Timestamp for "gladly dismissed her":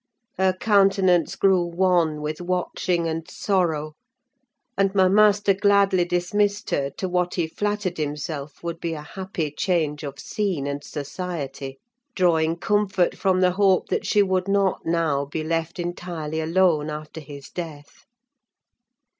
5.53-6.89